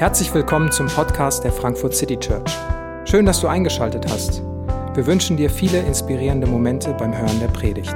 [0.00, 2.50] Herzlich willkommen zum Podcast der Frankfurt City Church.
[3.04, 4.40] Schön, dass du eingeschaltet hast.
[4.94, 7.94] Wir wünschen dir viele inspirierende Momente beim Hören der Predigt.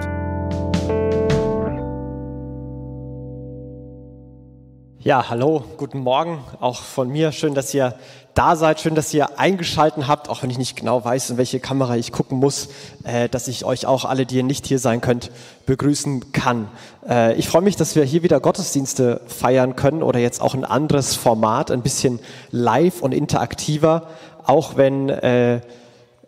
[4.98, 7.32] Ja, hallo, guten Morgen auch von mir.
[7.32, 7.94] Schön, dass ihr
[8.34, 8.80] da seid.
[8.80, 12.12] Schön, dass ihr eingeschalten habt, auch wenn ich nicht genau weiß, in welche Kamera ich
[12.12, 12.68] gucken muss,
[13.04, 15.30] äh, dass ich euch auch alle, die ihr nicht hier sein könnt,
[15.66, 16.68] begrüßen kann.
[17.08, 20.64] Äh, ich freue mich, dass wir hier wieder Gottesdienste feiern können oder jetzt auch ein
[20.64, 22.18] anderes Format, ein bisschen
[22.50, 24.08] live und interaktiver,
[24.44, 25.60] auch wenn, äh,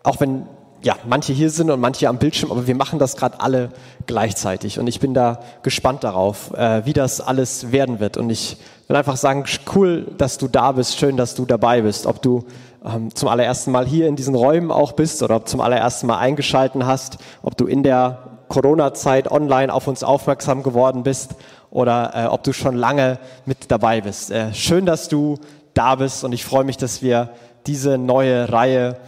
[0.02, 0.46] auch wenn
[0.86, 3.70] ja, manche hier sind und manche am Bildschirm, aber wir machen das gerade alle
[4.06, 4.78] gleichzeitig.
[4.78, 8.16] Und ich bin da gespannt darauf, äh, wie das alles werden wird.
[8.16, 12.06] Und ich will einfach sagen, cool, dass du da bist, schön, dass du dabei bist.
[12.06, 12.44] Ob du
[12.84, 16.18] ähm, zum allerersten Mal hier in diesen Räumen auch bist oder ob zum allerersten Mal
[16.18, 21.34] eingeschalten hast, ob du in der Corona-Zeit online auf uns aufmerksam geworden bist
[21.72, 24.30] oder äh, ob du schon lange mit dabei bist.
[24.30, 25.40] Äh, schön, dass du
[25.74, 27.30] da bist und ich freue mich, dass wir
[27.66, 28.98] diese neue Reihe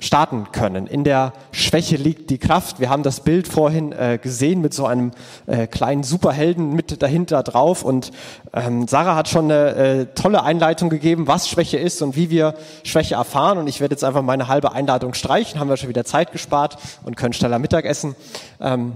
[0.00, 0.86] starten können.
[0.86, 2.78] In der Schwäche liegt die Kraft.
[2.78, 5.10] Wir haben das Bild vorhin äh, gesehen mit so einem
[5.46, 7.82] äh, kleinen Superhelden mit dahinter drauf.
[7.82, 8.12] Und
[8.52, 12.54] ähm, Sarah hat schon eine äh, tolle Einleitung gegeben, was Schwäche ist und wie wir
[12.84, 13.58] Schwäche erfahren.
[13.58, 15.58] Und ich werde jetzt einfach meine halbe Einladung streichen.
[15.58, 18.14] Haben wir schon wieder Zeit gespart und können schneller Mittagessen.
[18.60, 18.94] Ähm,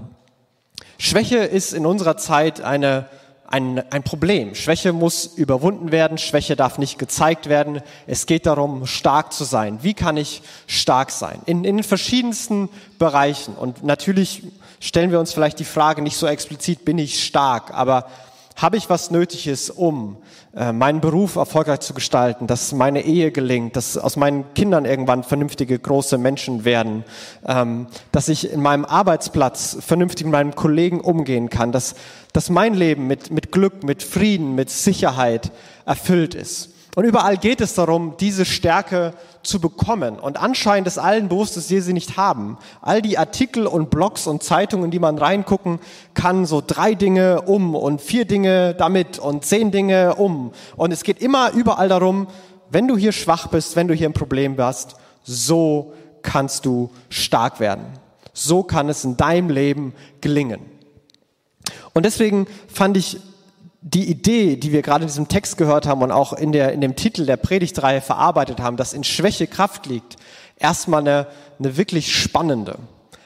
[0.97, 3.07] Schwäche ist in unserer Zeit eine
[3.53, 4.55] ein, ein Problem.
[4.55, 7.81] Schwäche muss überwunden werden, Schwäche darf nicht gezeigt werden.
[8.07, 9.77] Es geht darum, stark zu sein.
[9.83, 11.39] Wie kann ich stark sein?
[11.45, 13.53] In, in den verschiedensten Bereichen.
[13.53, 14.41] Und natürlich
[14.79, 18.07] stellen wir uns vielleicht die Frage nicht so explizit, bin ich stark, aber
[18.55, 20.17] habe ich was Nötiges, um
[20.55, 25.23] äh, meinen Beruf erfolgreich zu gestalten, dass meine Ehe gelingt, dass aus meinen Kindern irgendwann
[25.23, 27.03] vernünftige große Menschen werden,
[27.47, 31.95] ähm, dass ich in meinem Arbeitsplatz vernünftig mit meinen Kollegen umgehen kann, dass,
[32.33, 35.51] dass mein Leben mit, mit Glück, mit Frieden, mit Sicherheit
[35.85, 36.72] erfüllt ist.
[36.95, 40.19] Und überall geht es darum, diese Stärke zu bekommen.
[40.19, 42.57] Und anscheinend ist allen bewusst, dass wir sie nicht haben.
[42.81, 45.79] All die Artikel und Blogs und Zeitungen, die man reingucken
[46.13, 50.51] kann, so drei Dinge um und vier Dinge damit und zehn Dinge um.
[50.75, 52.27] Und es geht immer überall darum,
[52.69, 57.59] wenn du hier schwach bist, wenn du hier ein Problem hast, so kannst du stark
[57.59, 57.85] werden.
[58.33, 60.59] So kann es in deinem Leben gelingen.
[61.93, 63.19] Und deswegen fand ich
[63.85, 66.79] die Idee, die wir gerade in diesem Text gehört haben und auch in, der, in
[66.79, 70.15] dem Titel der Predigtreihe verarbeitet haben, dass in Schwäche Kraft liegt,
[70.57, 71.27] erstmal eine,
[71.59, 72.77] eine wirklich spannende.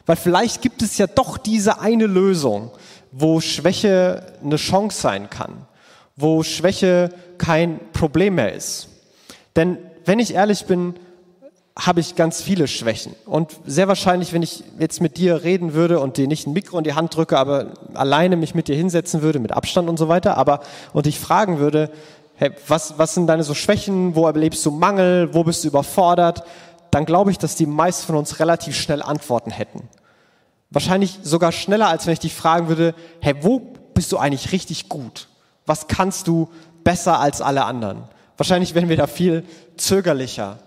[0.08, 2.72] Weil vielleicht gibt es ja doch diese eine Lösung,
[3.12, 5.68] wo Schwäche eine Chance sein kann,
[6.16, 8.90] wo Schwäche kein Problem mehr ist.
[9.56, 10.96] Denn wenn ich ehrlich bin,
[11.78, 13.16] habe ich ganz viele Schwächen.
[13.26, 16.78] Und sehr wahrscheinlich, wenn ich jetzt mit dir reden würde und dir nicht ein Mikro
[16.78, 20.08] in die Hand drücke, aber alleine mich mit dir hinsetzen würde, mit Abstand und so
[20.08, 20.62] weiter, aber
[20.94, 21.92] und dich fragen würde,
[22.36, 26.44] hey, was, was sind deine so Schwächen, wo erlebst du Mangel, wo bist du überfordert,
[26.90, 29.88] dann glaube ich, dass die meisten von uns relativ schnell Antworten hätten.
[30.72, 33.60] Wahrscheinlich sogar schneller, als wenn ich dich fragen würde, hey, wo
[33.94, 35.28] bist du eigentlich richtig gut?
[35.66, 36.50] Was kannst du
[36.84, 38.04] besser als alle anderen?
[38.36, 39.44] Wahrscheinlich wären wir da viel
[39.78, 40.60] zögerlicher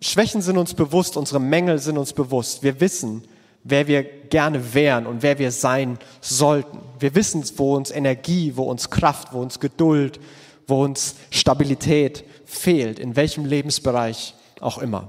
[0.00, 2.62] Schwächen sind uns bewusst, unsere Mängel sind uns bewusst.
[2.62, 3.22] Wir wissen,
[3.64, 6.78] wer wir gerne wären und wer wir sein sollten.
[6.98, 10.20] Wir wissen, wo uns Energie, wo uns Kraft, wo uns Geduld,
[10.66, 15.08] wo uns Stabilität fehlt, in welchem Lebensbereich auch immer.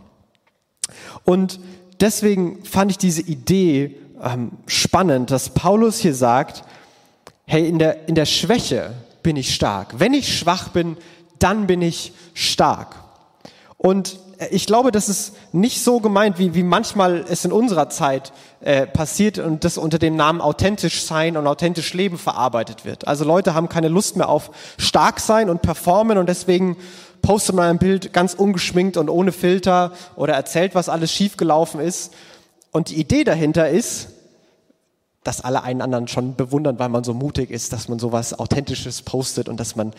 [1.25, 1.59] Und
[1.99, 6.63] deswegen fand ich diese Idee ähm, spannend, dass Paulus hier sagt,
[7.45, 9.99] hey, in der, in der Schwäche bin ich stark.
[9.99, 10.97] Wenn ich schwach bin,
[11.39, 12.95] dann bin ich stark.
[13.77, 14.19] Und
[14.51, 18.31] ich glaube, das ist nicht so gemeint, wie, wie manchmal es in unserer Zeit
[18.61, 23.07] äh, passiert und das unter dem Namen authentisch sein und authentisch leben verarbeitet wird.
[23.07, 26.77] Also Leute haben keine Lust mehr auf stark sein und performen und deswegen
[27.21, 32.13] postet man ein Bild ganz ungeschminkt und ohne Filter oder erzählt, was alles schiefgelaufen ist.
[32.71, 34.09] Und die Idee dahinter ist,
[35.23, 39.01] dass alle einen anderen schon bewundern, weil man so mutig ist, dass man sowas Authentisches
[39.01, 39.93] postet und dass man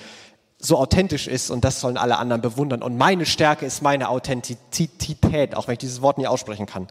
[0.58, 2.82] so authentisch ist und das sollen alle anderen bewundern.
[2.82, 6.88] Und meine Stärke ist meine Authentizität, auch wenn ich dieses Wort nie aussprechen kann.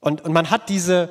[0.00, 1.10] Und, und man hat diese,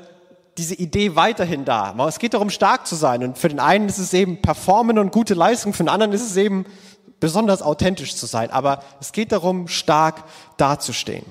[0.57, 1.93] diese Idee weiterhin da.
[2.07, 3.23] Es geht darum, stark zu sein.
[3.23, 6.25] Und für den einen ist es eben Performen und gute Leistung, für den anderen ist
[6.25, 6.65] es eben
[7.19, 8.51] besonders authentisch zu sein.
[8.51, 10.23] Aber es geht darum, stark
[10.55, 11.25] dazustehen.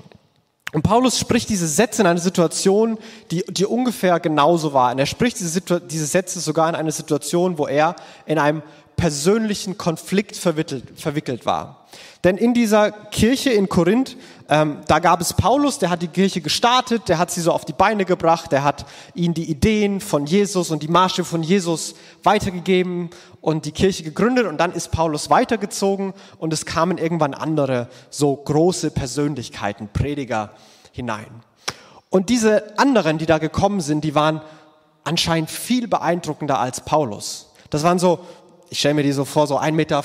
[0.73, 2.97] Und Paulus spricht diese Sätze in einer Situation,
[3.31, 4.91] die, die ungefähr genauso war.
[4.91, 8.61] Und er spricht diese, diese Sätze sogar in einer Situation, wo er in einem
[8.95, 11.85] persönlichen Konflikt verwickelt, war.
[12.23, 14.17] Denn in dieser Kirche in Korinth,
[14.49, 17.65] ähm, da gab es Paulus, der hat die Kirche gestartet, der hat sie so auf
[17.65, 21.95] die Beine gebracht, der hat ihnen die Ideen von Jesus und die Marsche von Jesus
[22.23, 23.11] weitergegeben
[23.41, 28.35] und die Kirche gegründet und dann ist Paulus weitergezogen und es kamen irgendwann andere so
[28.35, 30.51] große Persönlichkeiten, Prediger
[30.91, 31.27] hinein.
[32.09, 34.41] Und diese anderen, die da gekommen sind, die waren
[35.03, 37.51] anscheinend viel beeindruckender als Paulus.
[37.69, 38.19] Das waren so
[38.69, 40.03] ich stelle mir die so vor, so 1,95 Meter,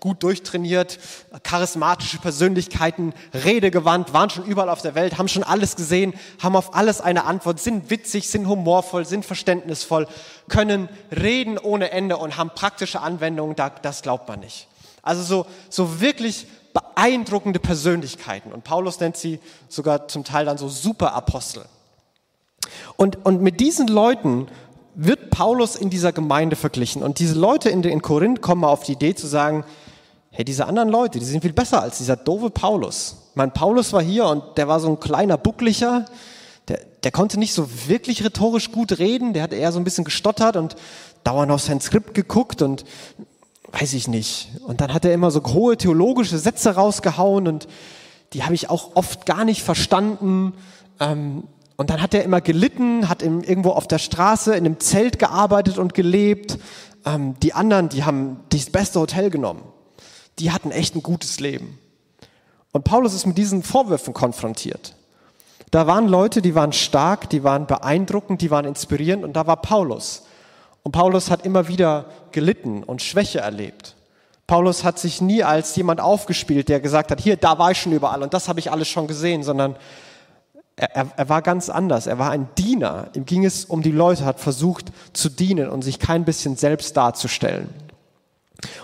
[0.00, 0.98] gut durchtrainiert,
[1.42, 6.74] charismatische Persönlichkeiten, redegewandt, waren schon überall auf der Welt, haben schon alles gesehen, haben auf
[6.74, 10.08] alles eine Antwort, sind witzig, sind humorvoll, sind verständnisvoll,
[10.48, 14.66] können reden ohne Ende und haben praktische Anwendungen, das glaubt man nicht.
[15.02, 18.52] Also so, so wirklich beeindruckende Persönlichkeiten.
[18.52, 21.64] Und Paulus nennt sie sogar zum Teil dann so Superapostel.
[22.96, 24.48] Und, und mit diesen Leuten
[24.94, 27.02] wird Paulus in dieser Gemeinde verglichen.
[27.02, 29.64] Und diese Leute in, in Korinth kommen auf die Idee zu sagen,
[30.30, 33.16] hey, diese anderen Leute, die sind viel besser als dieser doofe Paulus.
[33.34, 36.06] Mein Paulus war hier und der war so ein kleiner Bucklicher,
[36.68, 40.04] der, der konnte nicht so wirklich rhetorisch gut reden, der hat eher so ein bisschen
[40.04, 40.76] gestottert und
[41.24, 42.84] dauernd auf sein Skript geguckt und
[43.72, 44.50] weiß ich nicht.
[44.66, 47.68] Und dann hat er immer so hohe theologische Sätze rausgehauen und
[48.32, 50.54] die habe ich auch oft gar nicht verstanden.
[51.00, 51.44] Ähm,
[51.82, 55.78] und dann hat er immer gelitten, hat irgendwo auf der Straße in einem Zelt gearbeitet
[55.78, 56.56] und gelebt.
[57.04, 59.64] Ähm, die anderen, die haben das beste Hotel genommen.
[60.38, 61.80] Die hatten echt ein gutes Leben.
[62.70, 64.94] Und Paulus ist mit diesen Vorwürfen konfrontiert.
[65.72, 69.56] Da waren Leute, die waren stark, die waren beeindruckend, die waren inspirierend und da war
[69.56, 70.22] Paulus.
[70.84, 73.96] Und Paulus hat immer wieder gelitten und Schwäche erlebt.
[74.46, 77.90] Paulus hat sich nie als jemand aufgespielt, der gesagt hat, hier, da war ich schon
[77.90, 79.74] überall und das habe ich alles schon gesehen, sondern
[80.86, 82.06] er, er, war ganz anders.
[82.06, 83.08] Er war ein Diener.
[83.14, 86.96] Ihm ging es um die Leute, hat versucht zu dienen und sich kein bisschen selbst
[86.96, 87.68] darzustellen.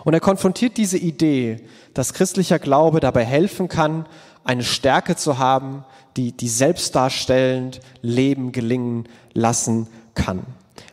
[0.04, 1.60] Und er konfrontiert diese Idee,
[1.94, 4.06] dass christlicher Glaube dabei helfen kann,
[4.44, 5.84] eine Stärke zu haben,
[6.16, 10.42] die, die selbstdarstellend Leben gelingen lassen kann.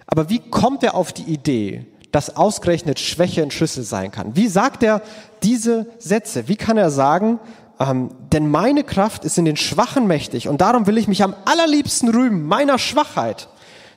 [0.07, 4.35] Aber wie kommt er auf die Idee, dass ausgerechnet Schwäche ein Schlüssel sein kann?
[4.35, 5.01] Wie sagt er
[5.43, 6.47] diese Sätze?
[6.47, 7.39] Wie kann er sagen,
[7.79, 11.35] ähm, denn meine Kraft ist in den Schwachen mächtig und darum will ich mich am
[11.45, 13.49] allerliebsten rühmen, meiner Schwachheit,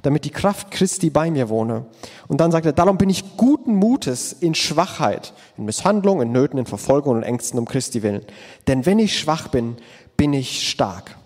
[0.03, 1.87] damit die Kraft Christi bei mir wohne.
[2.29, 6.59] Und dann sagt er, darum bin ich guten Mutes in Schwachheit, in Misshandlung, in Nöten,
[6.59, 8.25] in Verfolgung und Ängsten um Christi willen.
[8.67, 9.77] Denn wenn ich schwach bin,
[10.17, 11.17] bin ich stark.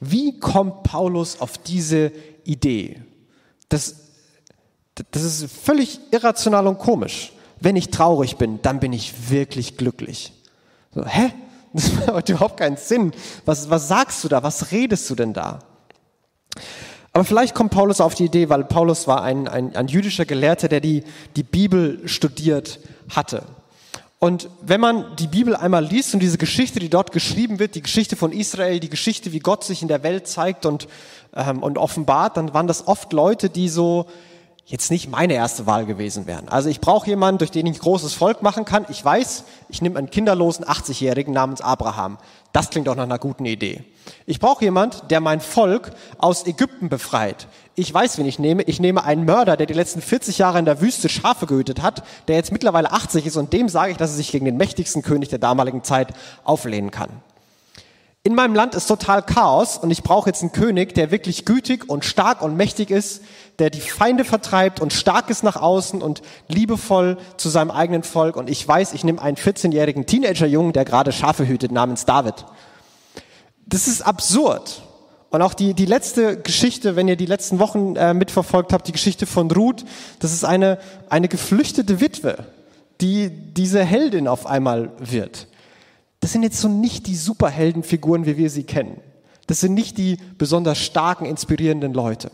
[0.00, 2.12] Wie kommt Paulus auf diese
[2.44, 3.02] Idee?
[3.68, 3.96] Das,
[5.10, 7.32] das ist völlig irrational und komisch.
[7.60, 10.32] Wenn ich traurig bin, dann bin ich wirklich glücklich.
[10.94, 11.32] So, hä?
[11.72, 13.12] Das macht überhaupt keinen Sinn.
[13.44, 14.42] Was, was sagst du da?
[14.42, 15.60] Was redest du denn da?
[17.12, 20.68] Aber vielleicht kommt Paulus auf die Idee, weil Paulus war ein, ein, ein jüdischer Gelehrter,
[20.68, 21.02] der die,
[21.36, 23.42] die Bibel studiert hatte.
[24.20, 27.82] Und wenn man die Bibel einmal liest und diese Geschichte, die dort geschrieben wird, die
[27.82, 30.88] Geschichte von Israel, die Geschichte, wie Gott sich in der Welt zeigt und,
[31.34, 34.06] ähm, und offenbart, dann waren das oft Leute, die so
[34.70, 36.48] jetzt nicht meine erste Wahl gewesen wären.
[36.48, 38.86] Also ich brauche jemanden, durch den ich großes Volk machen kann.
[38.88, 42.18] Ich weiß, ich nehme einen kinderlosen 80-Jährigen namens Abraham.
[42.52, 43.82] Das klingt doch nach einer guten Idee.
[44.26, 47.48] Ich brauche jemanden, der mein Volk aus Ägypten befreit.
[47.74, 48.62] Ich weiß, wen ich nehme.
[48.62, 52.04] Ich nehme einen Mörder, der die letzten 40 Jahre in der Wüste Schafe gehütet hat,
[52.28, 55.02] der jetzt mittlerweile 80 ist und dem sage ich, dass er sich gegen den mächtigsten
[55.02, 56.14] König der damaligen Zeit
[56.44, 57.10] auflehnen kann.
[58.22, 61.88] In meinem Land ist total Chaos und ich brauche jetzt einen König, der wirklich gütig
[61.88, 63.22] und stark und mächtig ist,
[63.60, 68.36] der die Feinde vertreibt und stark ist nach außen und liebevoll zu seinem eigenen Volk.
[68.36, 72.46] Und ich weiß, ich nehme einen 14-jährigen Teenagerjungen, der gerade Schafe hütet, namens David.
[73.66, 74.82] Das ist absurd.
[75.30, 78.92] Und auch die, die letzte Geschichte, wenn ihr die letzten Wochen äh, mitverfolgt habt, die
[78.92, 79.84] Geschichte von Ruth,
[80.18, 82.46] das ist eine, eine geflüchtete Witwe,
[83.00, 85.46] die diese Heldin auf einmal wird.
[86.18, 89.00] Das sind jetzt so nicht die Superheldenfiguren, wie wir sie kennen.
[89.46, 92.30] Das sind nicht die besonders starken, inspirierenden Leute.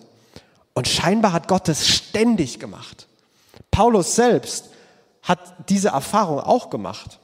[0.77, 3.07] Und scheinbar hat Gott das ständig gemacht.
[3.71, 4.67] Paulus selbst
[5.23, 7.19] hat diese Erfahrung auch gemacht.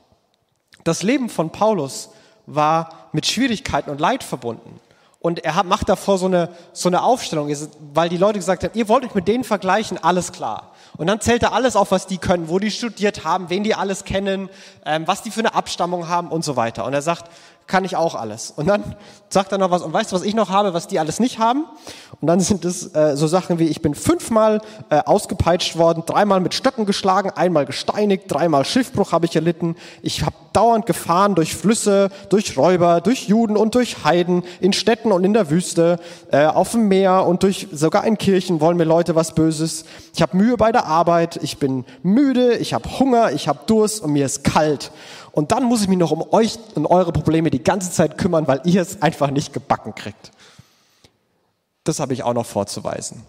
[0.85, 2.09] Das Leben von Paulus
[2.47, 4.81] war mit Schwierigkeiten und Leid verbunden.
[5.21, 7.55] Und er macht davor so eine, so eine Aufstellung,
[7.93, 10.73] weil die Leute gesagt haben, ihr wollt euch mit denen vergleichen, alles klar.
[10.97, 13.75] Und dann zählt er alles auf, was die können, wo die studiert haben, wen die
[13.75, 14.49] alles kennen,
[14.87, 16.87] ähm, was die für eine Abstammung haben und so weiter.
[16.87, 17.31] Und er sagt,
[17.67, 18.53] kann ich auch alles.
[18.55, 18.97] Und dann
[19.29, 21.39] sagt er noch was, und weißt du, was ich noch habe, was die alles nicht
[21.39, 21.65] haben?
[22.21, 26.41] Und dann sind es äh, so Sachen wie, ich bin fünfmal äh, ausgepeitscht worden, dreimal
[26.41, 31.57] mit Stöcken geschlagen, einmal gesteinigt, dreimal Schiffbruch habe ich erlitten, ich habe dauernd Gefahren durch
[31.57, 35.99] Flüsse, durch Räuber, durch Juden und durch Heiden, in Städten und in der Wüste,
[36.31, 39.85] äh, auf dem Meer und durch sogar in Kirchen wollen mir Leute was Böses.
[40.15, 44.03] Ich habe Mühe bei der Arbeit, ich bin müde, ich habe Hunger, ich habe Durst
[44.03, 44.93] und mir ist kalt.
[45.33, 48.47] Und dann muss ich mich noch um euch und eure Probleme die ganze Zeit kümmern,
[48.47, 50.31] weil ihr es einfach nicht gebacken kriegt.
[51.85, 53.23] Das habe ich auch noch vorzuweisen.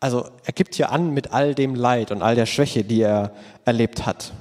[0.00, 3.32] Also er gibt hier an mit all dem Leid und all der Schwäche, die er
[3.64, 4.32] erlebt hat.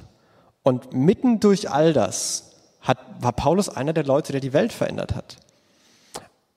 [0.63, 5.15] Und mitten durch all das hat, war Paulus einer der Leute, der die Welt verändert
[5.15, 5.37] hat.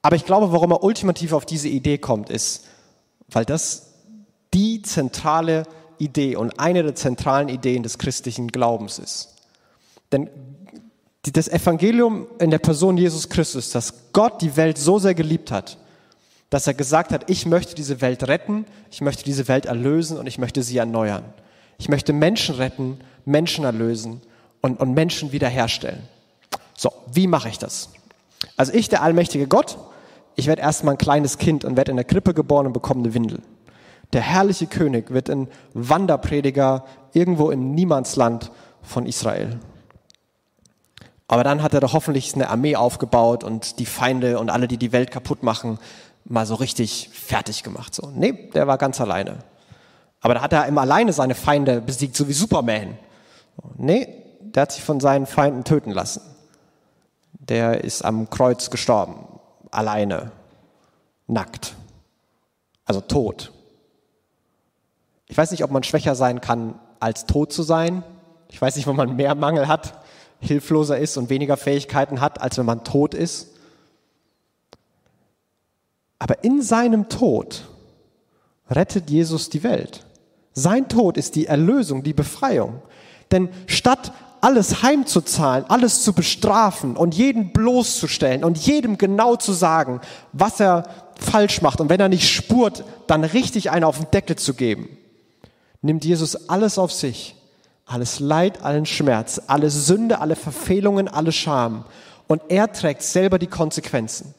[0.02, 2.64] Aber ich glaube, warum er ultimativ auf diese Idee kommt, ist,
[3.28, 3.92] weil das
[4.54, 5.64] die zentrale
[5.98, 9.34] Idee und eine der zentralen Ideen des christlichen Glaubens ist.
[10.12, 10.30] Denn
[11.22, 15.78] das Evangelium in der Person Jesus Christus, dass Gott die Welt so sehr geliebt hat,
[16.50, 20.26] dass er gesagt hat, ich möchte diese Welt retten, ich möchte diese Welt erlösen und
[20.26, 21.24] ich möchte sie erneuern.
[21.78, 24.22] Ich möchte Menschen retten, Menschen erlösen
[24.60, 26.02] und, und Menschen wiederherstellen.
[26.76, 27.90] So, wie mache ich das?
[28.56, 29.76] Also ich, der allmächtige Gott,
[30.36, 33.14] ich werde erstmal ein kleines Kind und werde in der Krippe geboren und bekomme eine
[33.14, 33.40] Windel.
[34.12, 38.50] Der herrliche König wird ein Wanderprediger irgendwo im Niemandsland
[38.82, 39.58] von Israel.
[41.28, 44.76] Aber dann hat er doch hoffentlich eine Armee aufgebaut und die Feinde und alle, die
[44.76, 45.78] die Welt kaputt machen,
[46.24, 47.94] mal so richtig fertig gemacht.
[47.94, 49.38] So, nee, der war ganz alleine.
[50.20, 52.98] Aber da hat er immer alleine seine Feinde besiegt, so wie Superman.
[53.76, 54.08] Nee,
[54.40, 56.22] der hat sich von seinen Feinden töten lassen.
[57.32, 59.26] Der ist am Kreuz gestorben,
[59.70, 60.32] alleine,
[61.26, 61.74] nackt,
[62.84, 63.52] also tot.
[65.26, 68.02] Ich weiß nicht, ob man schwächer sein kann, als tot zu sein.
[68.48, 70.00] Ich weiß nicht, wo man mehr Mangel hat,
[70.40, 73.48] hilfloser ist und weniger Fähigkeiten hat, als wenn man tot ist.
[76.18, 77.68] Aber in seinem Tod
[78.70, 80.04] rettet Jesus die Welt.
[80.52, 82.80] Sein Tod ist die Erlösung, die Befreiung.
[83.30, 90.00] Denn statt alles heimzuzahlen, alles zu bestrafen und jeden bloßzustellen und jedem genau zu sagen,
[90.32, 90.84] was er
[91.18, 94.88] falsch macht und wenn er nicht spurt, dann richtig einen auf den Deckel zu geben,
[95.86, 97.34] nimmt Jesus alles auf sich.
[97.86, 101.84] Alles Leid, allen Schmerz, alle Sünde, alle Verfehlungen, alle Scham.
[102.26, 104.34] Und er trägt selber die Konsequenzen.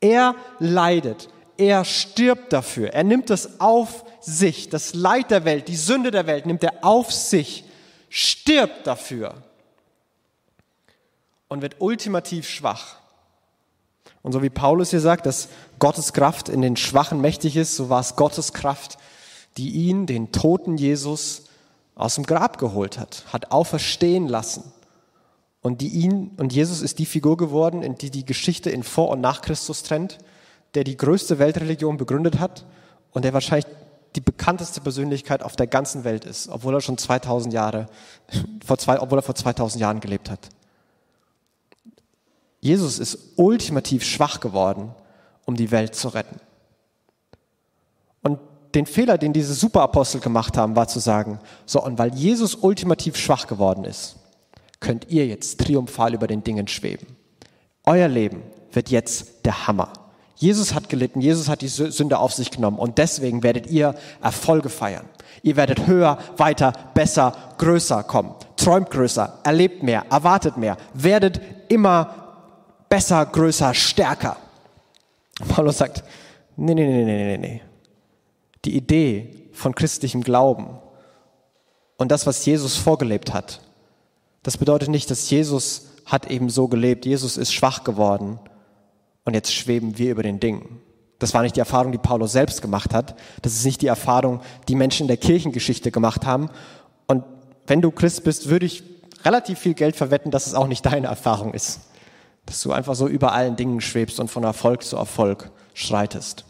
[0.00, 5.76] Er leidet, er stirbt dafür, er nimmt das auf sich, das Leid der Welt, die
[5.76, 7.64] Sünde der Welt nimmt er auf sich,
[8.08, 9.34] stirbt dafür
[11.48, 12.96] und wird ultimativ schwach.
[14.22, 17.88] Und so wie Paulus hier sagt, dass Gottes Kraft in den Schwachen mächtig ist, so
[17.88, 18.98] war es Gottes Kraft,
[19.56, 21.44] die ihn, den toten Jesus,
[21.94, 24.72] aus dem Grab geholt hat, hat auferstehen lassen
[25.62, 29.10] und die ihn, und Jesus ist die Figur geworden, in die die Geschichte in Vor-
[29.10, 30.18] und Nach Christus trennt,
[30.74, 32.64] der die größte Weltreligion begründet hat
[33.12, 33.66] und der wahrscheinlich
[34.16, 37.86] die bekannteste Persönlichkeit auf der ganzen Welt ist, obwohl er schon 2000 Jahre,
[38.64, 40.48] vor zwei, obwohl er vor 2000 Jahren gelebt hat.
[42.60, 44.94] Jesus ist ultimativ schwach geworden,
[45.44, 46.40] um die Welt zu retten.
[48.74, 53.16] Den Fehler, den diese Superapostel gemacht haben, war zu sagen, so, und weil Jesus ultimativ
[53.16, 54.16] schwach geworden ist,
[54.78, 57.06] könnt ihr jetzt triumphal über den Dingen schweben.
[57.84, 59.92] Euer Leben wird jetzt der Hammer.
[60.36, 64.70] Jesus hat gelitten, Jesus hat die Sünde auf sich genommen und deswegen werdet ihr Erfolge
[64.70, 65.04] feiern.
[65.42, 68.34] Ihr werdet höher, weiter, besser, größer kommen.
[68.56, 72.14] Träumt größer, erlebt mehr, erwartet mehr, werdet immer
[72.88, 74.36] besser, größer, stärker.
[75.48, 76.04] Paulus sagt,
[76.56, 77.62] nee, nee, nee, nee, nee, nee.
[78.64, 80.78] Die Idee von christlichem Glauben
[81.96, 83.60] und das, was Jesus vorgelebt hat,
[84.42, 88.38] das bedeutet nicht, dass Jesus hat eben so gelebt, Jesus ist schwach geworden
[89.24, 90.80] und jetzt schweben wir über den Dingen.
[91.18, 93.14] Das war nicht die Erfahrung, die Paulus selbst gemacht hat.
[93.42, 96.48] Das ist nicht die Erfahrung, die Menschen in der Kirchengeschichte gemacht haben.
[97.06, 97.24] Und
[97.66, 98.82] wenn du Christ bist, würde ich
[99.24, 101.80] relativ viel Geld verwetten, dass es auch nicht deine Erfahrung ist.
[102.46, 106.46] Dass du einfach so über allen Dingen schwebst und von Erfolg zu Erfolg schreitest.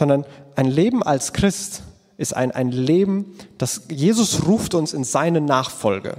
[0.00, 0.24] Sondern
[0.56, 1.82] ein Leben als Christ
[2.16, 6.16] ist ein, ein Leben, das Jesus ruft uns in seine Nachfolge.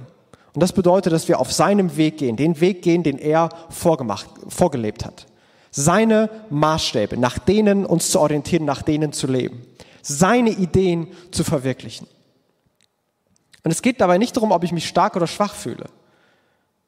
[0.54, 4.28] Und das bedeutet, dass wir auf seinem Weg gehen, den Weg gehen, den er vorgemacht,
[4.50, 5.26] vorgelebt hat.
[5.72, 9.66] Seine Maßstäbe, nach denen uns zu orientieren, nach denen zu leben.
[10.04, 12.06] Seine Ideen zu verwirklichen.
[13.64, 15.86] Und es geht dabei nicht darum, ob ich mich stark oder schwach fühle.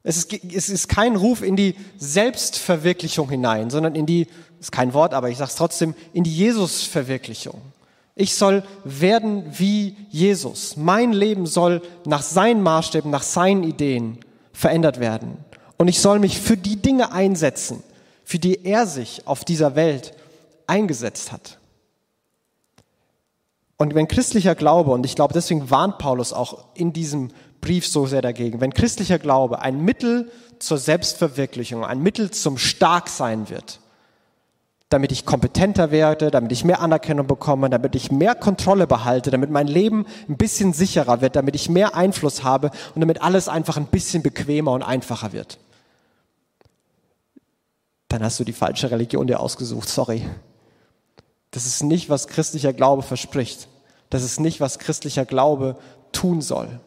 [0.03, 4.27] Es ist, es ist kein Ruf in die Selbstverwirklichung hinein, sondern in die,
[4.59, 7.61] ist kein Wort, aber ich sage es trotzdem, in die Jesus-Verwirklichung.
[8.15, 10.77] Ich soll werden wie Jesus.
[10.77, 14.19] Mein Leben soll nach seinen Maßstäben, nach seinen Ideen
[14.51, 15.37] verändert werden.
[15.77, 17.81] Und ich soll mich für die Dinge einsetzen,
[18.23, 20.13] für die er sich auf dieser Welt
[20.67, 21.57] eingesetzt hat.
[23.77, 27.31] Und wenn christlicher Glaube, und ich glaube, deswegen warnt Paulus auch in diesem
[27.63, 30.29] Brief so sehr dagegen, wenn christlicher Glaube ein Mittel
[30.59, 33.79] zur Selbstverwirklichung, ein Mittel zum Starksein wird,
[34.89, 39.49] damit ich kompetenter werde, damit ich mehr Anerkennung bekomme, damit ich mehr Kontrolle behalte, damit
[39.49, 43.77] mein Leben ein bisschen sicherer wird, damit ich mehr Einfluss habe und damit alles einfach
[43.77, 45.57] ein bisschen bequemer und einfacher wird.
[48.09, 50.29] Dann hast du die falsche Religion dir ausgesucht, sorry.
[51.51, 53.69] Das ist nicht, was christlicher Glaube verspricht.
[54.09, 55.77] Das ist nicht, was christlicher Glaube
[56.11, 56.81] tun soll.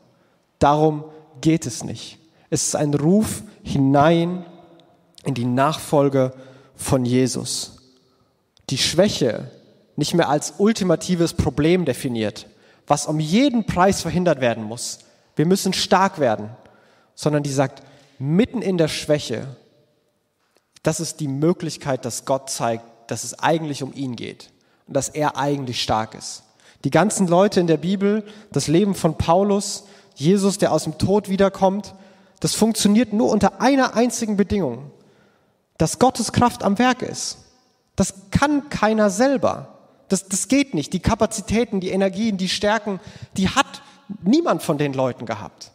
[0.58, 1.04] Darum
[1.40, 2.18] geht es nicht.
[2.50, 4.44] Es ist ein Ruf hinein
[5.24, 6.32] in die Nachfolge
[6.76, 7.76] von Jesus
[8.70, 9.50] die Schwäche
[9.96, 12.46] nicht mehr als ultimatives Problem definiert,
[12.86, 14.98] was um jeden Preis verhindert werden muss.
[15.36, 16.50] Wir müssen stark werden,
[17.14, 17.82] sondern die sagt,
[18.18, 19.56] mitten in der Schwäche,
[20.82, 24.50] das ist die Möglichkeit, dass Gott zeigt, dass es eigentlich um ihn geht
[24.86, 26.42] und dass er eigentlich stark ist.
[26.84, 29.84] Die ganzen Leute in der Bibel, das Leben von Paulus,
[30.16, 31.94] Jesus, der aus dem Tod wiederkommt,
[32.40, 34.90] das funktioniert nur unter einer einzigen Bedingung,
[35.78, 37.38] dass Gottes Kraft am Werk ist.
[37.96, 39.78] Das kann keiner selber.
[40.08, 40.92] Das, das geht nicht.
[40.92, 43.00] Die Kapazitäten, die Energien, die Stärken,
[43.36, 43.82] die hat
[44.22, 45.70] niemand von den Leuten gehabt.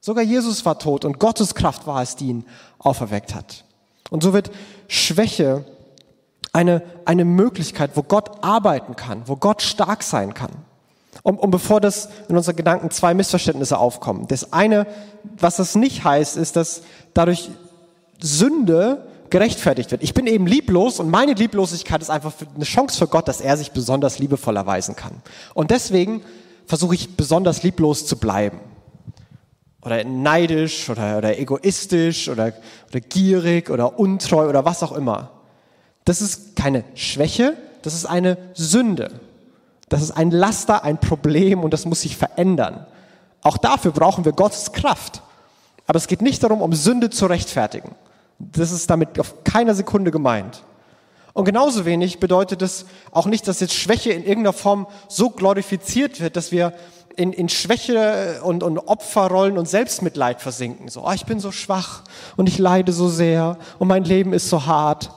[0.00, 2.44] Sogar Jesus war tot und Gottes Kraft war es, die ihn
[2.78, 3.64] auferweckt hat.
[4.10, 4.50] Und so wird
[4.88, 5.64] Schwäche
[6.52, 10.52] eine, eine Möglichkeit, wo Gott arbeiten kann, wo Gott stark sein kann.
[11.24, 14.28] Und, und bevor das in unseren Gedanken zwei Missverständnisse aufkommen.
[14.28, 14.86] Das eine,
[15.38, 16.82] was das nicht heißt, ist, dass
[17.14, 17.50] dadurch
[18.20, 20.02] Sünde gerechtfertigt wird.
[20.02, 23.56] Ich bin eben lieblos und meine Lieblosigkeit ist einfach eine Chance für Gott, dass er
[23.56, 25.22] sich besonders liebevoll erweisen kann.
[25.54, 26.22] Und deswegen
[26.66, 28.60] versuche ich besonders lieblos zu bleiben.
[29.80, 32.52] Oder neidisch oder, oder egoistisch oder,
[32.90, 35.30] oder gierig oder untreu oder was auch immer.
[36.04, 39.20] Das ist keine Schwäche, das ist eine Sünde.
[39.88, 42.86] Das ist ein Laster, ein Problem und das muss sich verändern.
[43.42, 45.22] Auch dafür brauchen wir Gottes Kraft.
[45.86, 47.94] Aber es geht nicht darum, um Sünde zu rechtfertigen.
[48.38, 50.62] Das ist damit auf keiner Sekunde gemeint.
[51.34, 56.20] Und genauso wenig bedeutet es auch nicht, dass jetzt Schwäche in irgendeiner Form so glorifiziert
[56.20, 56.72] wird, dass wir
[57.16, 60.88] in, in Schwäche und, und Opferrollen und Selbstmitleid versinken.
[60.88, 62.02] So, oh, ich bin so schwach
[62.36, 65.10] und ich leide so sehr und mein Leben ist so hart.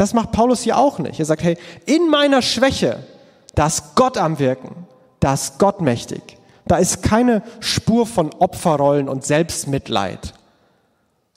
[0.00, 1.18] Das macht Paulus hier auch nicht.
[1.18, 3.04] Er sagt, hey, in meiner Schwäche,
[3.54, 4.86] da ist Gott am Wirken,
[5.20, 6.38] da ist Gott mächtig.
[6.66, 10.34] Da ist keine Spur von Opferrollen und Selbstmitleid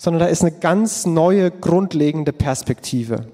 [0.04, 3.28] sondern da ist eine ganz neue, grundlegende Perspektive.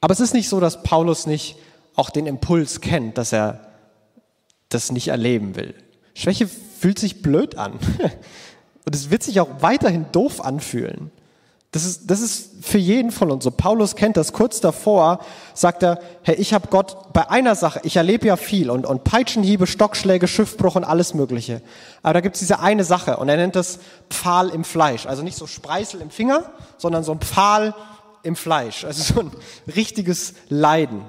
[0.00, 1.58] Aber es ist nicht so, dass Paulus nicht
[1.96, 3.60] auch den Impuls kennt, dass er
[4.70, 5.74] das nicht erleben will.
[6.14, 7.72] Schwäche fühlt sich blöd an.
[8.86, 11.10] Und es wird sich auch weiterhin doof anfühlen.
[11.70, 13.50] Das ist, das ist für jeden von uns so.
[13.50, 14.32] Paulus kennt das.
[14.32, 15.20] Kurz davor
[15.52, 19.04] sagt er, hey, ich habe Gott bei einer Sache, ich erlebe ja viel und, und
[19.04, 21.60] Peitschenhiebe, Stockschläge, Schiffbruch und alles Mögliche.
[22.02, 25.04] Aber da gibt's diese eine Sache und er nennt das Pfahl im Fleisch.
[25.04, 27.74] Also nicht so Spreißel im Finger, sondern so ein Pfahl
[28.22, 28.86] im Fleisch.
[28.86, 29.30] Also so ein
[29.74, 31.02] richtiges Leiden.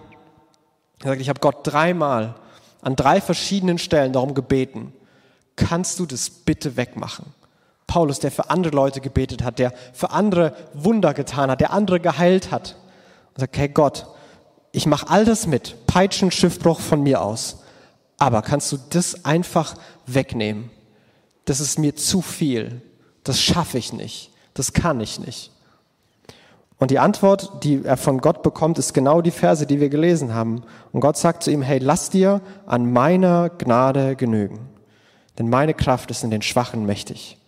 [1.01, 2.35] Er sagt, ich habe Gott dreimal
[2.81, 4.93] an drei verschiedenen Stellen darum gebeten,
[5.55, 7.33] kannst du das bitte wegmachen?
[7.89, 11.99] Paulus, der für andere Leute gebetet hat, der für andere Wunder getan hat, der andere
[11.99, 12.75] geheilt hat.
[13.33, 14.05] Und sagt, okay, Gott,
[14.71, 17.63] ich mache all das mit, Peitschen, Schiffbruch von mir aus.
[18.19, 19.73] Aber kannst du das einfach
[20.05, 20.69] wegnehmen?
[21.45, 22.81] Das ist mir zu viel.
[23.23, 24.29] Das schaffe ich nicht.
[24.53, 25.51] Das kann ich nicht.
[26.77, 30.35] Und die Antwort, die er von Gott bekommt, ist genau die Verse, die wir gelesen
[30.35, 30.61] haben.
[30.91, 34.59] Und Gott sagt zu ihm, hey, lass dir an meiner Gnade genügen.
[35.39, 37.39] Denn meine Kraft ist in den Schwachen mächtig.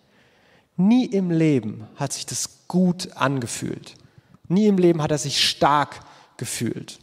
[0.88, 3.94] Nie im Leben hat sich das gut angefühlt.
[4.48, 6.00] Nie im Leben hat er sich stark
[6.36, 6.98] gefühlt.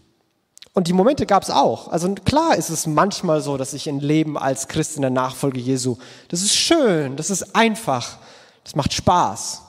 [0.73, 1.87] Und die Momente gab es auch.
[1.87, 5.59] Also klar ist es manchmal so, dass ich ein Leben als Christ in der Nachfolge
[5.59, 8.17] Jesu, das ist schön, das ist einfach,
[8.63, 9.61] das macht Spaß.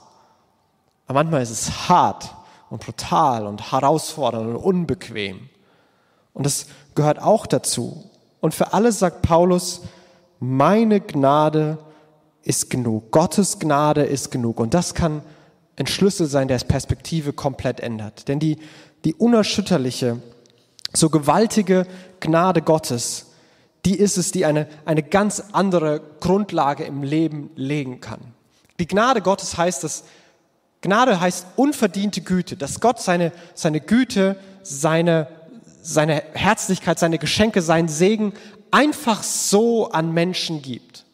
[1.07, 2.35] Aber manchmal ist es hart
[2.69, 5.49] und brutal und herausfordernd und unbequem.
[6.35, 8.11] Und das gehört auch dazu.
[8.41, 9.83] Und für alles sagt Paulus,
[10.41, 11.79] meine Gnade
[12.43, 13.11] ist genug.
[13.11, 14.61] Gottes Gnade ist genug.
[14.61, 15.23] Und das kann
[15.77, 18.29] ein Schlüssel sein, der Perspektive komplett ändert.
[18.29, 18.59] Denn die,
[19.05, 20.21] die unerschütterliche,
[20.93, 21.87] so gewaltige
[22.21, 23.27] Gnade Gottes,
[23.85, 28.21] die ist es, die eine, eine ganz andere Grundlage im Leben legen kann.
[28.79, 30.05] Die Gnade Gottes heißt, dass
[30.83, 35.29] Gnade heißt unverdiente Güte, dass Gott seine, seine Güte, seine,
[35.83, 38.33] seine Herzlichkeit, seine Geschenke, seinen Segen
[38.71, 41.05] einfach so an Menschen gibt.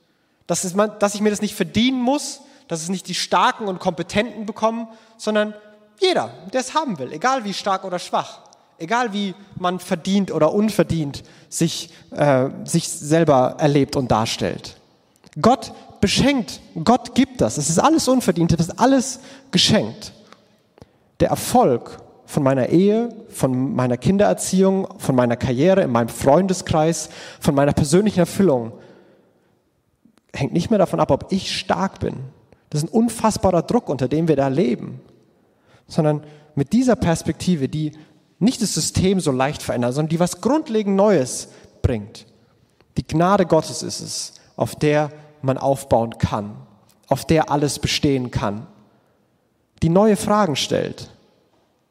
[0.47, 3.79] Dass, es, dass ich mir das nicht verdienen muss, dass es nicht die Starken und
[3.79, 5.55] Kompetenten bekommen, sondern
[6.01, 8.41] jeder, der es haben will, egal wie stark oder schwach.
[8.79, 14.77] Egal wie man verdient oder unverdient sich, äh, sich selber erlebt und darstellt.
[15.41, 17.57] Gott beschenkt, Gott gibt das.
[17.57, 20.13] Es ist alles unverdient, es ist alles geschenkt.
[21.21, 27.09] Der Erfolg von meiner Ehe, von meiner Kindererziehung, von meiner Karriere, in meinem Freundeskreis,
[27.41, 28.73] von meiner persönlichen Erfüllung
[30.33, 32.17] hängt nicht mehr davon ab, ob ich stark bin.
[32.71, 35.01] Das ist ein unfassbarer Druck, unter dem wir da leben.
[35.87, 37.93] Sondern mit dieser Perspektive, die
[38.39, 41.49] nicht das System so leicht verändert, sondern die was grundlegend Neues
[41.83, 42.27] bringt.
[42.97, 45.11] Die Gnade Gottes ist es, auf der
[45.43, 46.57] man aufbauen kann,
[47.09, 48.67] auf der alles bestehen kann.
[49.83, 51.11] Die neue Fragen stellt.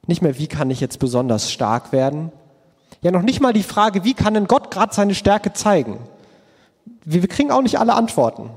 [0.07, 2.31] Nicht mehr, wie kann ich jetzt besonders stark werden?
[3.01, 5.99] Ja, noch nicht mal die Frage, wie kann denn Gott gerade seine Stärke zeigen?
[7.03, 8.49] Wir kriegen auch nicht alle Antworten.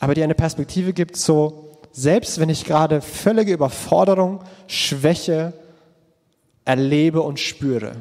[0.00, 5.52] Aber die eine Perspektive gibt, so, selbst wenn ich gerade völlige Überforderung, Schwäche
[6.64, 7.96] erlebe und spüre,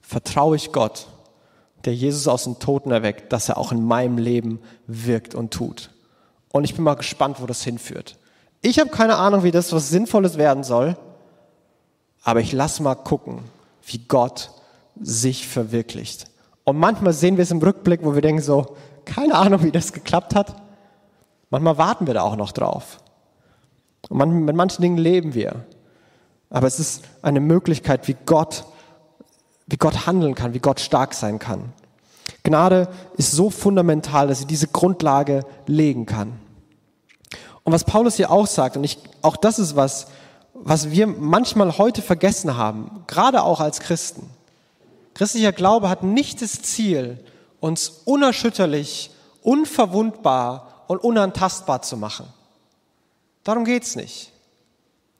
[0.00, 1.06] vertraue ich Gott,
[1.84, 5.90] der Jesus aus den Toten erweckt, dass er auch in meinem Leben wirkt und tut.
[6.50, 8.16] Und ich bin mal gespannt, wo das hinführt.
[8.62, 10.96] Ich habe keine Ahnung, wie das was Sinnvolles werden soll,
[12.22, 13.40] aber ich lass mal gucken,
[13.86, 14.50] wie Gott
[15.00, 16.26] sich verwirklicht.
[16.68, 18.76] Und manchmal sehen wir es im Rückblick, wo wir denken so,
[19.06, 20.54] keine Ahnung, wie das geklappt hat.
[21.48, 22.98] Manchmal warten wir da auch noch drauf.
[24.10, 25.64] Und man, mit manchen Dingen leben wir.
[26.50, 28.66] Aber es ist eine Möglichkeit, wie Gott,
[29.66, 31.72] wie Gott handeln kann, wie Gott stark sein kann.
[32.42, 36.38] Gnade ist so fundamental, dass sie diese Grundlage legen kann.
[37.64, 40.08] Und was Paulus hier auch sagt, und ich, auch das ist was,
[40.52, 44.28] was wir manchmal heute vergessen haben, gerade auch als Christen.
[45.18, 47.18] Christlicher Glaube hat nicht das Ziel,
[47.58, 49.10] uns unerschütterlich,
[49.42, 52.26] unverwundbar und unantastbar zu machen.
[53.42, 54.30] Darum geht's nicht.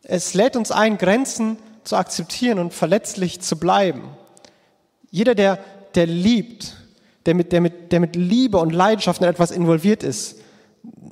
[0.05, 4.05] Es lädt uns ein, Grenzen zu akzeptieren und verletzlich zu bleiben.
[5.11, 5.59] Jeder, der,
[5.97, 6.77] der liebt,
[7.27, 10.37] der mit, der, mit, der mit Liebe und Leidenschaft in etwas involviert ist,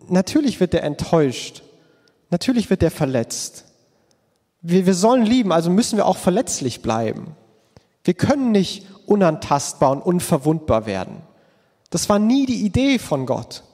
[0.08, 1.64] natürlich wird er enttäuscht.
[2.30, 3.64] Natürlich wird er verletzt.
[4.62, 7.34] Wir, wir sollen lieben, also müssen wir auch verletzlich bleiben.
[8.06, 11.18] Wir können nicht unantastbar und unverwundbar werden.
[11.90, 13.64] Das war nie die Idee von Gott.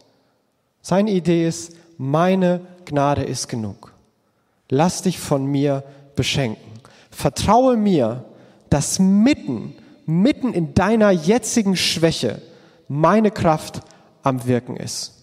[0.81, 3.93] Seine Idee ist, meine Gnade ist genug.
[4.69, 5.85] Lass dich von mir
[6.17, 6.81] beschenken.
[7.11, 8.25] Vertraue mir,
[8.71, 9.75] dass mitten,
[10.07, 12.43] mitten in deiner jetzigen Schwäche
[12.89, 13.83] meine Kraft
[14.23, 15.23] am Wirken ist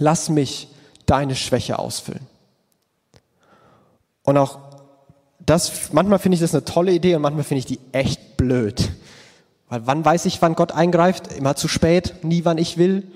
[0.00, 0.68] lass mich
[1.06, 2.26] deine Schwäche ausfüllen.
[4.22, 4.58] Und auch
[5.46, 8.90] das, manchmal finde ich das eine tolle Idee und manchmal finde ich die echt blöd.
[9.68, 11.32] Weil wann weiß ich, wann Gott eingreift?
[11.32, 13.06] Immer zu spät, nie wann ich will.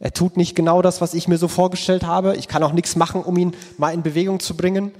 [0.00, 2.36] Er tut nicht genau das, was ich mir so vorgestellt habe.
[2.36, 4.92] Ich kann auch nichts machen, um ihn mal in Bewegung zu bringen.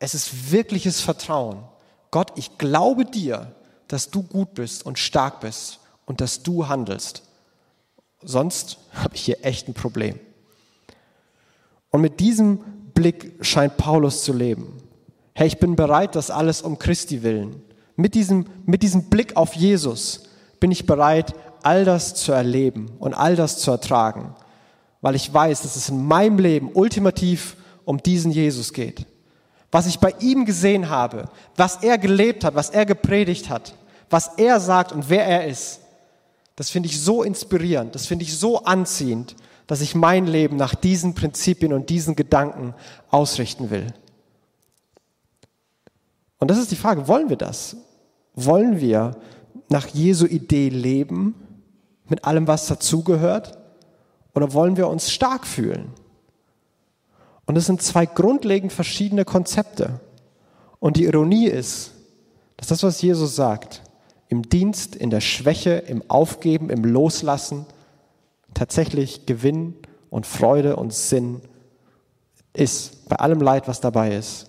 [0.00, 1.62] Es ist wirkliches Vertrauen.
[2.10, 3.52] Gott, ich glaube dir,
[3.88, 7.22] dass du gut bist und stark bist und dass du handelst.
[8.22, 10.18] Sonst habe ich hier echt ein Problem.
[11.90, 12.58] Und mit diesem
[12.94, 14.80] Blick scheint Paulus zu leben.
[15.36, 17.60] Hey, ich bin bereit, das alles um Christi willen.
[17.96, 20.22] Mit diesem, mit diesem Blick auf Jesus
[20.60, 24.34] bin ich bereit, all das zu erleben und all das zu ertragen,
[25.00, 29.06] weil ich weiß, dass es in meinem Leben ultimativ um diesen Jesus geht.
[29.72, 33.74] Was ich bei ihm gesehen habe, was er gelebt hat, was er gepredigt hat,
[34.10, 35.80] was er sagt und wer er ist,
[36.54, 39.34] das finde ich so inspirierend, das finde ich so anziehend,
[39.66, 42.74] dass ich mein Leben nach diesen Prinzipien und diesen Gedanken
[43.10, 43.86] ausrichten will.
[46.38, 47.76] Und das ist die Frage, wollen wir das?
[48.34, 49.16] Wollen wir
[49.68, 51.34] nach Jesu Idee leben,
[52.08, 53.56] mit allem, was dazugehört?
[54.34, 55.92] Oder wollen wir uns stark fühlen?
[57.46, 60.00] Und es sind zwei grundlegend verschiedene Konzepte.
[60.80, 61.92] Und die Ironie ist,
[62.56, 63.82] dass das, was Jesus sagt,
[64.28, 67.66] im Dienst, in der Schwäche, im Aufgeben, im Loslassen
[68.54, 69.74] tatsächlich Gewinn
[70.10, 71.40] und Freude und Sinn
[72.52, 74.46] ist, bei allem Leid, was dabei ist.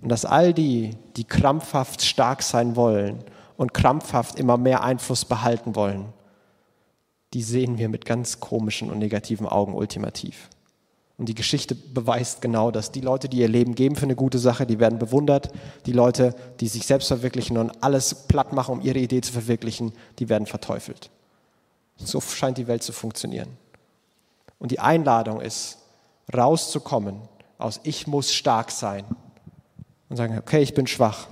[0.00, 3.24] Und dass all die, die krampfhaft stark sein wollen
[3.56, 6.12] und krampfhaft immer mehr Einfluss behalten wollen,
[7.34, 10.48] die sehen wir mit ganz komischen und negativen Augen ultimativ.
[11.18, 12.92] Und die Geschichte beweist genau das.
[12.92, 15.50] Die Leute, die ihr Leben geben für eine gute Sache, die werden bewundert.
[15.84, 19.92] Die Leute, die sich selbst verwirklichen und alles platt machen, um ihre Idee zu verwirklichen,
[20.20, 21.10] die werden verteufelt.
[21.96, 23.48] So scheint die Welt zu funktionieren.
[24.60, 25.78] Und die Einladung ist,
[26.32, 27.20] rauszukommen
[27.58, 29.04] aus Ich muss stark sein
[30.08, 31.26] und sagen, okay, ich bin schwach.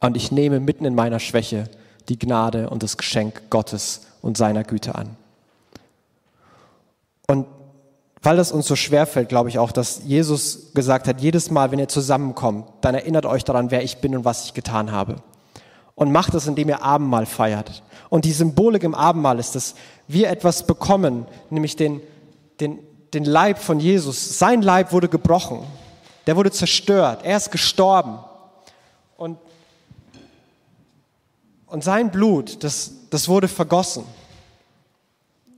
[0.00, 1.68] Und ich nehme mitten in meiner Schwäche
[2.08, 5.16] die Gnade und das Geschenk Gottes und seiner Güte an.
[7.28, 7.46] Und
[8.22, 11.72] weil das uns so schwer fällt, glaube ich auch, dass Jesus gesagt hat, jedes Mal,
[11.72, 15.16] wenn ihr zusammenkommt, dann erinnert euch daran, wer ich bin und was ich getan habe.
[15.94, 17.82] Und macht es, indem ihr Abendmahl feiert.
[18.10, 19.74] Und die Symbolik im Abendmahl ist, dass
[20.06, 22.00] wir etwas bekommen, nämlich den,
[22.60, 22.78] den,
[23.12, 24.38] den Leib von Jesus.
[24.38, 25.60] Sein Leib wurde gebrochen.
[26.26, 27.24] Der wurde zerstört.
[27.24, 28.18] Er ist gestorben.
[29.16, 29.38] Und,
[31.66, 34.04] und sein Blut, das, das wurde vergossen.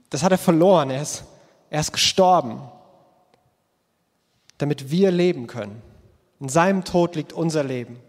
[0.09, 0.89] Das hat er verloren.
[0.89, 1.23] Er ist
[1.75, 2.61] er ist gestorben,
[4.57, 5.81] damit wir leben können.
[6.39, 7.99] In seinem Tod liegt unser Leben.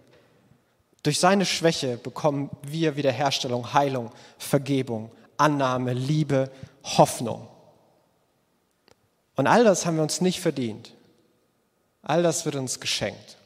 [1.02, 6.50] Durch seine Schwäche bekommen wir Wiederherstellung, Heilung, Vergebung, Annahme, Liebe,
[6.84, 7.48] Hoffnung.
[9.36, 10.94] Und all das haben wir uns nicht verdient.
[12.06, 13.36] All das wird uns geschenkt.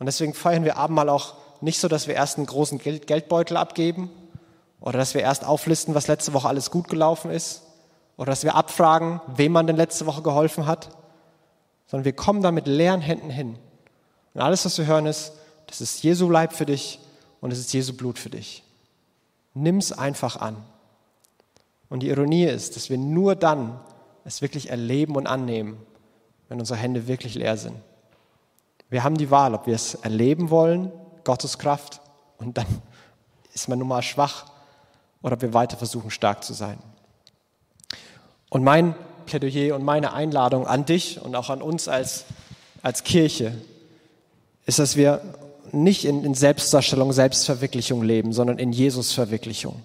[0.00, 4.10] Und deswegen feiern wir Abendmahl auch nicht so, dass wir erst einen großen Geldbeutel abgeben
[4.80, 7.62] oder dass wir erst auflisten, was letzte Woche alles gut gelaufen ist,
[8.16, 10.88] oder dass wir abfragen, wem man denn letzte Woche geholfen hat,
[11.86, 13.56] sondern wir kommen da mit leeren Händen hin.
[14.34, 15.32] Und alles, was wir hören, ist,
[15.68, 16.98] das ist Jesu Leib für dich
[17.40, 18.64] und es ist Jesu Blut für dich.
[19.54, 20.56] Nimm es einfach an.
[21.88, 23.78] Und die Ironie ist, dass wir nur dann
[24.24, 25.78] es wirklich erleben und annehmen,
[26.48, 27.76] wenn unsere Hände wirklich leer sind.
[28.88, 30.92] Wir haben die Wahl, ob wir es erleben wollen,
[31.24, 32.00] Gottes Kraft,
[32.38, 32.66] und dann
[33.54, 34.46] ist man nun mal schwach,
[35.22, 36.78] oder ob wir weiter versuchen, stark zu sein.
[38.48, 38.94] Und mein
[39.26, 42.24] Plädoyer und meine Einladung an dich und auch an uns als,
[42.82, 43.52] als Kirche
[44.66, 45.20] ist, dass wir
[45.72, 49.82] nicht in, in Selbstdarstellung, Selbstverwirklichung leben, sondern in Jesus-Verwirklichung.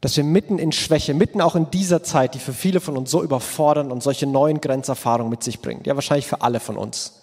[0.00, 3.10] Dass wir mitten in Schwäche, mitten auch in dieser Zeit, die für viele von uns
[3.10, 7.20] so überfordern und solche neuen Grenzerfahrungen mit sich bringt, ja wahrscheinlich für alle von uns,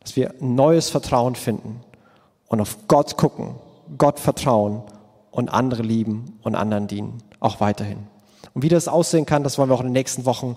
[0.00, 1.80] dass wir neues Vertrauen finden
[2.48, 3.54] und auf Gott gucken,
[3.96, 4.82] Gott vertrauen
[5.30, 8.06] und andere lieben und anderen dienen, auch weiterhin.
[8.54, 10.56] Und wie das aussehen kann, das wollen wir auch in den nächsten Wochen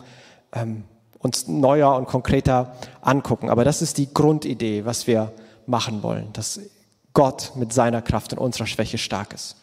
[0.51, 0.83] ähm,
[1.19, 3.49] uns neuer und konkreter angucken.
[3.49, 5.31] Aber das ist die Grundidee, was wir
[5.65, 6.59] machen wollen, dass
[7.13, 9.55] Gott mit seiner Kraft in unserer Schwäche stark ist.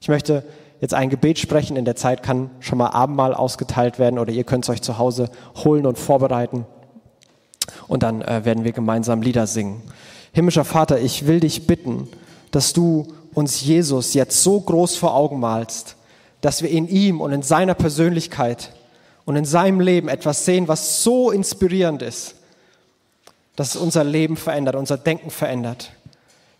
[0.00, 0.44] Ich möchte
[0.80, 1.76] jetzt ein Gebet sprechen.
[1.76, 4.98] In der Zeit kann schon mal Abendmahl ausgeteilt werden oder ihr könnt es euch zu
[4.98, 6.66] Hause holen und vorbereiten.
[7.88, 9.82] Und dann äh, werden wir gemeinsam Lieder singen.
[10.32, 12.08] Himmlischer Vater, ich will dich bitten,
[12.50, 15.96] dass du uns Jesus jetzt so groß vor Augen malst,
[16.40, 18.72] dass wir in ihm und in seiner Persönlichkeit
[19.24, 22.36] und in seinem Leben etwas sehen, was so inspirierend ist,
[23.56, 25.90] dass es unser Leben verändert, unser Denken verändert.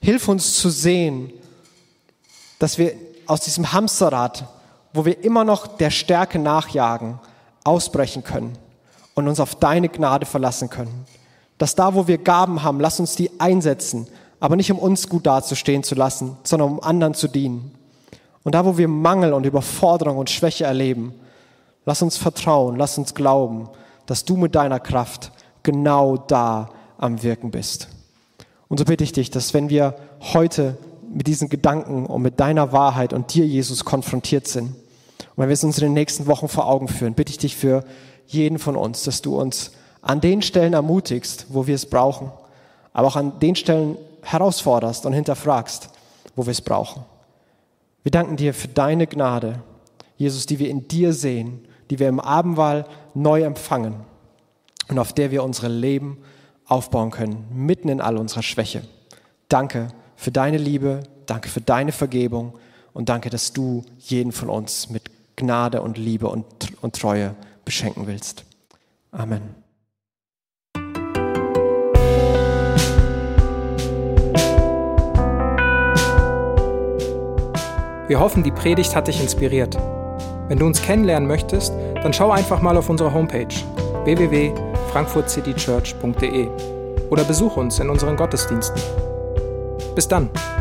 [0.01, 1.33] Hilf uns zu sehen,
[2.59, 2.93] dass wir
[3.27, 4.45] aus diesem Hamsterrad,
[4.93, 7.19] wo wir immer noch der Stärke nachjagen,
[7.65, 8.57] ausbrechen können
[9.15, 11.07] und uns auf deine Gnade verlassen können.
[11.59, 14.07] Dass da, wo wir Gaben haben, lass uns die einsetzen,
[14.41, 17.73] aber nicht um uns gut dazustehen zu lassen, sondern um anderen zu dienen.
[18.45, 21.15] Und da, wo wir Mangel und Überforderung und Schwäche erleben,
[21.85, 23.69] lass uns vertrauen, lass uns glauben,
[24.07, 27.89] dass du mit deiner Kraft genau da am Wirken bist.
[28.69, 29.97] Und so bitte ich dich, dass wenn wir
[30.33, 30.77] heute
[31.09, 34.75] mit diesen Gedanken und mit deiner Wahrheit und dir, Jesus, konfrontiert sind,
[35.37, 37.57] und wenn wir es uns in den nächsten Wochen vor Augen führen, bitte ich dich
[37.57, 37.85] für
[38.27, 42.33] jeden von uns, dass du uns an den Stellen ermutigst, wo wir es brauchen,
[42.95, 45.91] aber auch an den Stellen herausforderst und hinterfragst,
[46.35, 47.05] wo wir es brauchen.
[48.03, 49.61] Wir danken dir für deine Gnade,
[50.17, 53.97] Jesus, die wir in dir sehen, die wir im Abendwahl neu empfangen
[54.89, 56.19] und auf der wir unsere Leben
[56.65, 58.83] aufbauen können, mitten in all unserer Schwäche.
[59.49, 62.59] Danke für deine Liebe, danke für deine Vergebung
[62.93, 66.47] und danke, dass du jeden von uns mit Gnade und Liebe und,
[66.81, 68.45] und Treue beschenken willst.
[69.13, 69.55] Amen.
[78.09, 79.77] Wir hoffen, die Predigt hat dich inspiriert.
[80.49, 83.49] Wenn du uns kennenlernen möchtest, dann schau einfach mal auf unsere Homepage
[84.05, 86.49] www.frankfurtcitychurch.de
[87.11, 88.81] oder besuch uns in unseren Gottesdiensten.
[89.97, 90.56] Bis dann!